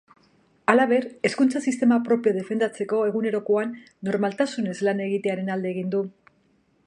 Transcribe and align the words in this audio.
Halaber, 0.71 1.03
hezkuntza 1.27 1.61
sistema 1.71 1.99
propioa 2.07 2.37
defendatzeko 2.37 3.03
egunerokoan 3.11 3.77
normaltasunez 4.09 4.77
lan 4.89 5.07
egitearen 5.09 5.55
alde 5.57 5.73
egin 5.77 5.93
du. 5.97 6.05